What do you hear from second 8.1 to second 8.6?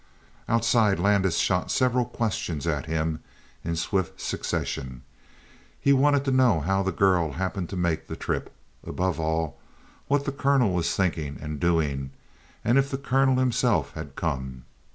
trip.